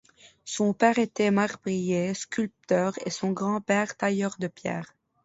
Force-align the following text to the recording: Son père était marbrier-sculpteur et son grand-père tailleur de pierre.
Son 0.45 0.73
père 0.73 0.97
était 0.97 1.29
marbrier-sculpteur 1.29 2.95
et 3.05 3.11
son 3.11 3.33
grand-père 3.33 3.95
tailleur 3.95 4.35
de 4.39 4.47
pierre. 4.47 4.95